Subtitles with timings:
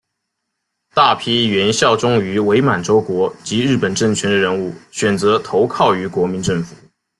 [0.95, 6.75] 大批原效忠于伪满洲国及日本政权的人物选择投靠于国民政府。